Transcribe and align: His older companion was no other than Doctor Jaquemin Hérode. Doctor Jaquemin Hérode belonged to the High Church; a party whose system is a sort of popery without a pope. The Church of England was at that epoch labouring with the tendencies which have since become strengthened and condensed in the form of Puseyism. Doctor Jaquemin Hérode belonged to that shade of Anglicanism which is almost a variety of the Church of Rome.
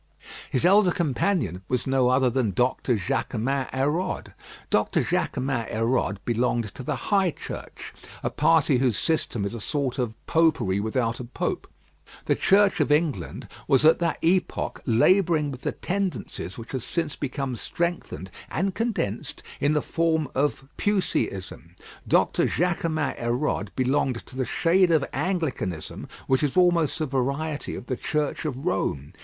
His 0.49 0.65
older 0.65 0.89
companion 0.91 1.61
was 1.67 1.85
no 1.85 2.09
other 2.09 2.31
than 2.31 2.49
Doctor 2.53 2.95
Jaquemin 2.95 3.67
Hérode. 3.67 4.33
Doctor 4.71 5.01
Jaquemin 5.03 5.67
Hérode 5.67 6.17
belonged 6.25 6.73
to 6.73 6.81
the 6.81 6.95
High 6.95 7.29
Church; 7.29 7.93
a 8.23 8.31
party 8.31 8.79
whose 8.79 8.97
system 8.97 9.45
is 9.45 9.53
a 9.53 9.61
sort 9.61 9.99
of 9.99 10.15
popery 10.25 10.79
without 10.79 11.19
a 11.19 11.23
pope. 11.23 11.69
The 12.25 12.33
Church 12.33 12.79
of 12.79 12.91
England 12.91 13.47
was 13.67 13.85
at 13.85 13.99
that 13.99 14.17
epoch 14.23 14.81
labouring 14.87 15.51
with 15.51 15.61
the 15.61 15.71
tendencies 15.71 16.57
which 16.57 16.71
have 16.71 16.81
since 16.81 17.15
become 17.15 17.55
strengthened 17.55 18.31
and 18.49 18.73
condensed 18.73 19.43
in 19.59 19.73
the 19.73 19.83
form 19.83 20.29
of 20.33 20.63
Puseyism. 20.77 21.75
Doctor 22.07 22.47
Jaquemin 22.47 23.17
Hérode 23.17 23.67
belonged 23.75 24.25
to 24.25 24.35
that 24.35 24.45
shade 24.47 24.89
of 24.89 25.05
Anglicanism 25.13 26.07
which 26.25 26.41
is 26.41 26.57
almost 26.57 27.01
a 27.01 27.05
variety 27.05 27.75
of 27.75 27.85
the 27.85 27.95
Church 27.95 28.45
of 28.45 28.65
Rome. 28.65 29.13